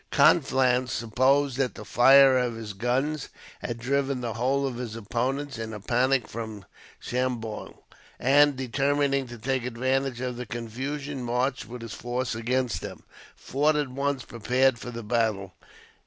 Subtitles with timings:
[0.09, 3.29] Conflans supposed that the fire of his guns
[3.61, 6.65] had driven the whole of his opponents in a panic from
[6.99, 7.83] Chambol;
[8.19, 13.03] and, determining to take advantage of the confusion, marched with his force against them.
[13.35, 15.53] Forde at once prepared for the battle.